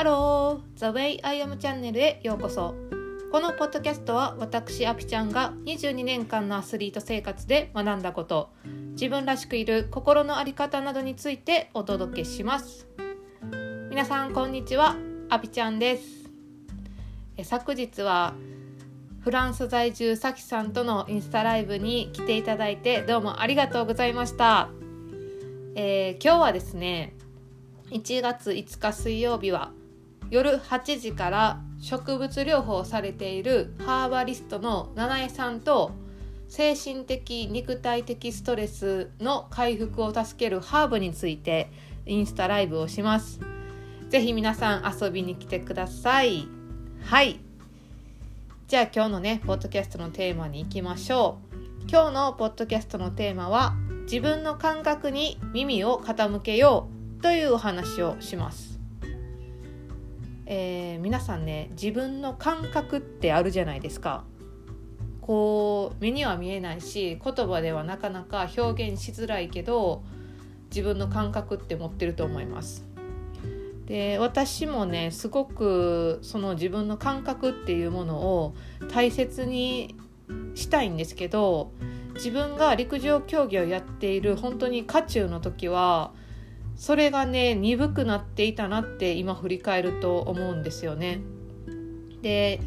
[0.00, 2.74] ハロー The Way I Am チャンネルへようこそ。
[3.30, 8.48] このポッドキャストは私アピちゃんが22年間のアスリート生活で学んだこと。
[8.92, 12.88] 自分らしくいる心の在り方などについてお届けします。
[13.90, 14.96] 皆さんこんにちは。
[15.28, 16.30] アピちゃんです。
[17.36, 18.32] え昨日は
[19.20, 24.70] フランス在住さきさんとのインスタライブに来ていただいてどうもありがとうございました、
[25.74, 27.12] えー、今日はですね
[27.90, 29.72] 1月5日水曜日は
[30.30, 35.92] 夜8時から植物療法をされているハーバリストの七重さんと
[36.48, 41.70] 精神的肉体的ストレスの回復を助けるハーブについて
[42.06, 43.40] インスタライブをします。
[44.08, 46.48] ぜひ皆さん遊びに来てください。
[47.04, 47.40] はい。
[48.66, 51.88] じゃあ今日のね、ポッドキャストのテーマに行きましょう。
[51.88, 58.69] 今日のポッドキャストのテーマは自分の感覚に耳を傾けようというお話をします。
[60.52, 64.24] えー、皆さんね自分の感覚ってあるじゃないですか。
[65.20, 70.02] こう目には見えないし言葉ではなかなか表現しづらいけど
[70.70, 72.84] 自分の感覚って持ってると思います。
[73.86, 78.56] で私もねすごくその自分の感覚っていうものを
[78.92, 79.94] 大切に
[80.56, 81.70] したいんですけど
[82.14, 86.12] 自分が陸上競技をやっている本当に渦中の時は
[86.80, 91.20] それがね鈍くなっていたなって今振り返ると思うんですよね。
[92.22, 92.58] で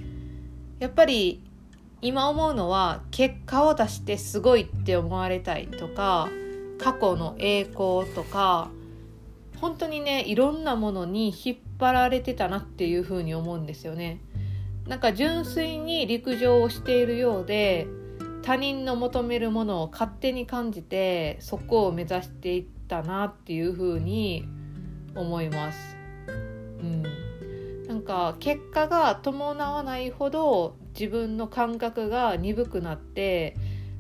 [0.78, 1.42] やっぱり
[2.00, 6.30] 今思うのは結果を出してすごいって思われたいとか
[6.78, 8.70] 過去の栄光とか
[9.60, 14.20] 本当にねいろんなものに引っ張られてたなっていうふうに思うんですよね。
[14.86, 17.88] なんか純粋に陸上をしているようで
[18.44, 24.46] 他人の求めるものを勝手に感じてそこを目指していったなっていうふうに
[25.16, 25.96] 思います。
[26.28, 27.04] うん、
[27.88, 33.56] なんか結果が伴わないほど自分の感覚が鈍くなって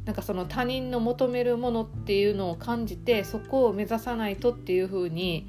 [0.05, 5.47] なんかその他人の求めるものっていうのを感じてそこを目指さないとっていう風に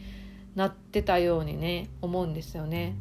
[0.55, 2.97] なってたようにね思うんですよね。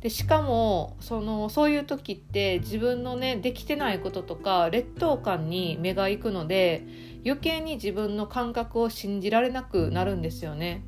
[0.00, 6.84] でしかもそのそういう時って自分のねできてないこととか劣等感に目が行くので
[7.24, 10.82] 余計に自分の感覚を信じられなくなるんですよね。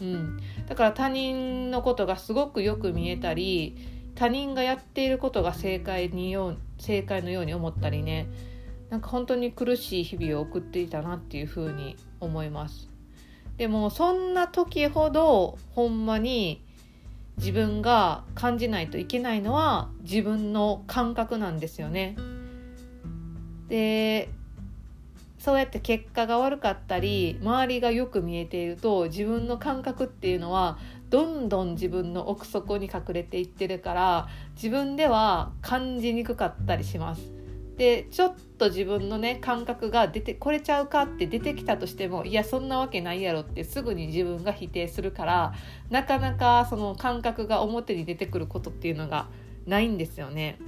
[0.00, 0.36] うん、
[0.68, 3.76] だから他人のことがすごくよく見えたり
[4.14, 8.28] 他人がやっていることが正解によう正解のように思ったりね
[8.90, 12.90] なんか本当に苦しい日々を送っていたなっていうふうに思います。
[13.56, 16.62] でもそんな時ほどほんまに
[17.38, 22.16] 自分が感じないといけないのは自分の感覚なんですよね。
[23.68, 24.28] で
[25.38, 30.78] そうやって結果が悪かったり周りがよく見えていると自分の感覚っていうのは
[31.10, 37.35] どんどん自分の奥底に隠れていってるから自分では感じにくかったりします。
[37.76, 45.54] でちょっと自分のね感覚が出てこれちゃうかって出てきたとしてもいやそんなわけないやろってすぐに自分が否定するから
[45.90, 49.28] なかなかその感覚が表に出てくることっていうのが
[49.66, 50.58] ないんですよね。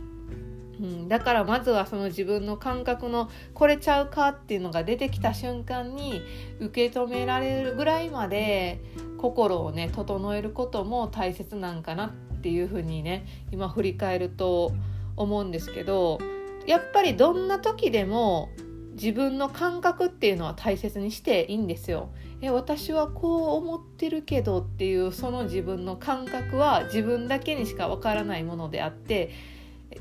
[0.80, 6.22] うん、だからまずはその自分の感覚のこれちゃうかっていうのが出てきた瞬間に
[6.60, 8.80] 受け止められるぐらいまで
[9.16, 14.72] 心をね整えることも大切なんかなっていうふうにね今振り返ると
[15.16, 16.20] 思うんですけど
[16.68, 18.50] やっぱりどんな時でも
[18.92, 22.10] 自分の感覚っていうのは大切にしていいんですよ。
[22.42, 29.30] え私はこう思ってるけどっていうその自分の感覚は自分だけにしかわからないものであって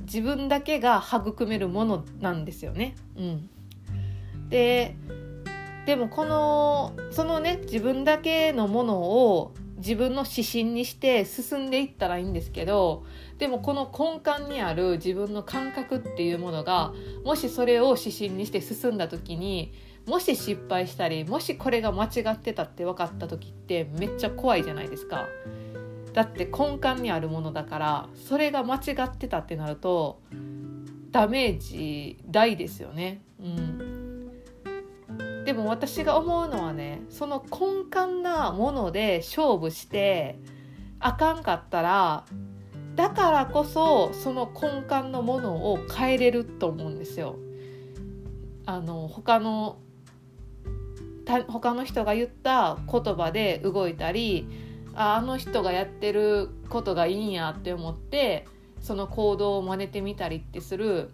[0.02, 2.96] 自分だけが育めるものなんですよね。
[3.16, 3.50] うん、
[4.50, 4.94] で
[5.86, 13.06] でもこのそのね自分だけのものを自分の指針にして進んでいったらいいんですけど
[13.38, 16.94] でもこの根幹にある自分の感覚っていうものが
[17.24, 19.74] もしそれを指針にして進んだ時に
[20.08, 25.26] もし失敗したりもしこれが間違ってたって分かった時ってめっちゃ怖いじゃないですか。
[26.14, 30.20] だって根幹にあるものだからそれが間違ってたってなると
[31.12, 33.22] ダメージ大ですよね。
[33.40, 33.77] うん
[35.58, 40.40] も私が思うのはねその根幹なもので勝負して
[41.00, 42.26] あかんかったら
[42.96, 47.36] だからこそその根幹のものを変えれると思うんですよ。
[48.66, 49.78] あの他の
[51.48, 54.48] 他の人が言った言葉で動いたり
[54.96, 58.46] ああの人がやってることがいいんやって思って
[58.82, 61.12] その行動を真似てみたりってする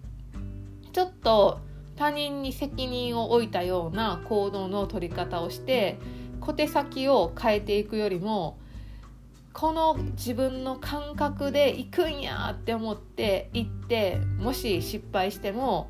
[0.93, 1.59] ちょっと
[1.95, 5.97] 他人に責任を置いたような行動の取り方をして
[6.39, 8.57] 小手先を変えていくよりも
[9.53, 15.89] この自分の感覚で行くんやって思って行ってもし失敗しても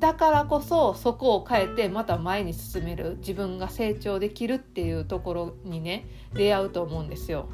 [0.00, 7.48] だからこそそこを変えてまた前に進める自分が成長できるっていうところにね出会うと思うんですよ。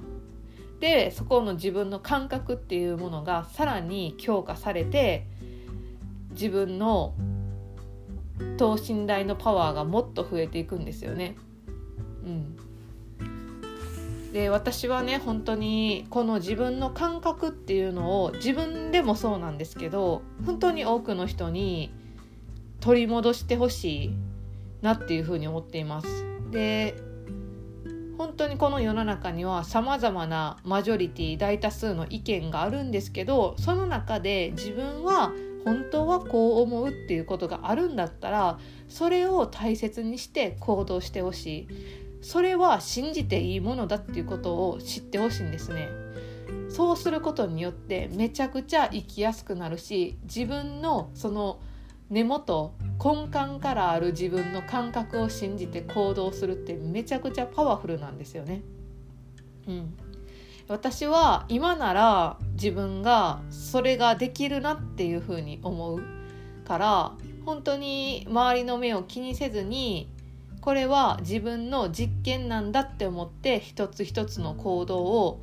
[0.80, 5.26] でそこの自分の感覚っていうものがさらに強化されて
[6.30, 7.14] 自分の
[8.56, 11.36] 等身大のパワーがもっと増えていくんですよね。
[12.24, 12.56] うん、
[14.32, 21.92] で私はね本当にこの自分の感覚っていうのを自分でもそうなんですけど本当に多くの人に
[22.80, 24.16] 取り戻してほしい
[24.82, 26.08] なっていうふうに思っています。
[26.50, 26.94] で
[28.18, 35.32] 本当にこの世の中にはさまざまなマジョリティ大多数の意見があるんですけどその中で自分は
[35.64, 38.58] 本当はこう思うっていうことがあるんだったら
[38.88, 41.68] それを大切にして行動してほしい。
[42.20, 45.88] それは信じていいものだっていうことを知ってほしいんですね。
[46.68, 51.60] そうすることによってめちゃくちゃ生きやすくなるし自分のその
[52.10, 58.62] 根元根幹からある自分の感覚を信じて行動するってめちゃくちゃパワフルなんですよね。
[59.66, 59.94] うん、
[60.68, 66.02] 私は今なら自分がそれができるなっていうふうに思う
[66.66, 67.12] から
[67.46, 70.10] 本当に周りの目を気にせずに
[70.60, 75.40] これは自分の実験なんだって思って一つ一つの行動を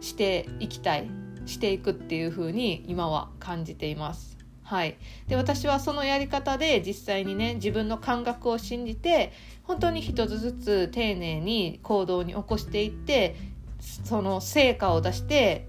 [0.00, 1.10] していきたい
[1.46, 4.38] していくっていうふうに今は感じています。
[4.62, 4.98] はい、
[5.28, 9.32] で私はそのやり方で実際にね自分の感覚を信じて
[9.62, 13.34] 本当に一つずつ丁寧に行動に起こしていって
[13.80, 15.68] その成果を出して、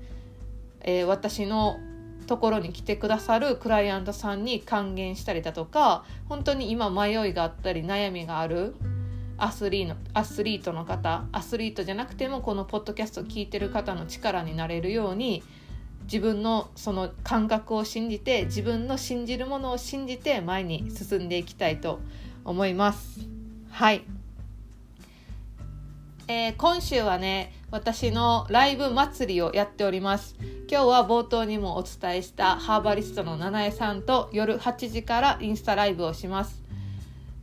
[0.81, 1.79] えー、私の
[2.27, 8.75] ところに来てくださるクライアントさんに還元したりだとか本当に今迷いがあったり悩みがある
[9.38, 15.44] アスリーのアスリートの方アスリートじゃなくてもこのポッドキャストを聞いてる方の力になれるように
[16.03, 22.00] 自分のその感覚を信じて自分の信じるものを信じて前に進んでいきたいと
[22.45, 23.19] 思います。
[23.69, 24.03] はい、
[26.27, 30.36] えー、今週はね私のライブ祭りをやっております
[30.69, 36.63] 今日は冒頭にもお伝えしたハーバリストの七重さんと夜8時からインスタライブをします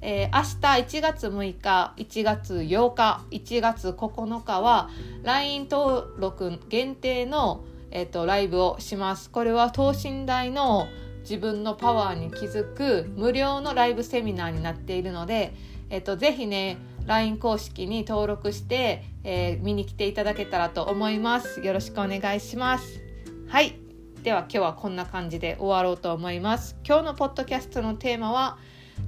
[0.02, 0.42] えー、明
[0.84, 4.90] 日1月6日1月8日1月9日は
[5.22, 9.30] LINE 登録限定のえっ、ー、と、ライブをします。
[9.30, 10.86] これは等身大の
[11.20, 15.54] 自分のパワーに気づく無料のライブセミナーになっているので、
[15.88, 16.76] えっ、ー、と、ぜひね、
[17.06, 21.60] LINE 公式に登録して、えー、見に来ていただけたらと思います。
[21.60, 23.00] よろしくお願いします。
[23.48, 23.76] はい。
[24.22, 26.76] では今日はこんな感じで終わろうと思います。
[26.84, 28.58] 今日のポッドキャストのテーマは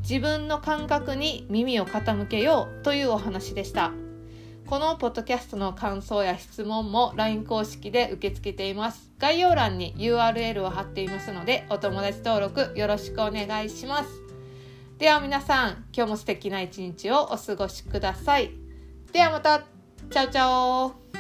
[0.03, 3.93] 自分の感覚に耳を傾けようというお話でした。
[4.67, 9.11] このポッドキャストの感想や質問も LINE 公式で受け付けています。
[9.19, 14.28] 概要欄に URL を貼っていますので、お友達登録よろしくお願いします。
[14.99, 18.51] では皆さん、今日も素敵な一日をお過ごしください。
[19.13, 21.18] ではまた、チャオチャオ